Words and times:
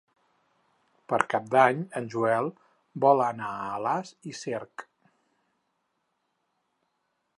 Per 1.11 1.17
Cap 1.33 1.51
d'Any 1.55 1.83
en 1.99 2.07
Joel 2.13 2.49
vol 3.05 3.21
anar 3.27 3.51
a 3.59 3.69
Alàs 3.77 4.15
i 4.33 4.37
Cerc. 4.41 4.89